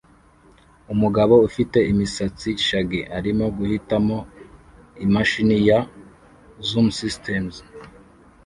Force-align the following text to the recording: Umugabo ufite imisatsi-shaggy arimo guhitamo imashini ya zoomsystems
Umugabo 0.93 1.33
ufite 1.47 1.77
imisatsi-shaggy 1.91 3.01
arimo 3.17 3.45
guhitamo 3.57 4.17
imashini 5.05 5.57
ya 5.67 5.79
zoomsystems 6.67 7.55